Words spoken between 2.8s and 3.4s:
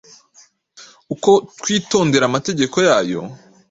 yayo